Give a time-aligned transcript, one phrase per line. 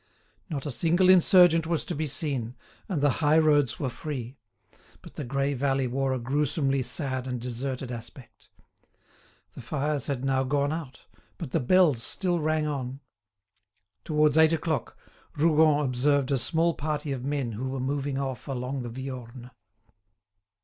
[0.49, 2.55] Not a single insurgent was to be seen,
[2.89, 4.35] and the high roads were free;
[5.03, 8.49] but the grey valley wore a gruesomely sad and deserted aspect.
[9.51, 11.01] The fires had now gone out,
[11.37, 13.01] but the bells still rang on.
[14.03, 14.97] Towards eight o'clock,
[15.37, 19.51] Rougon observed a small party of men who were moving off along the Viorne.